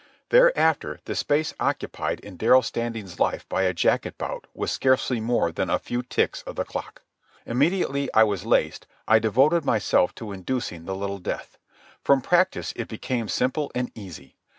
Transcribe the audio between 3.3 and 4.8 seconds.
by a jacket bout was